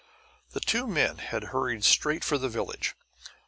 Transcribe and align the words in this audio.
The 0.53 0.59
two 0.59 0.87
men 0.87 1.19
had 1.19 1.43
hurried 1.53 1.83
straight 1.83 2.23
for 2.23 2.39
the 2.39 2.49
village. 2.49 2.95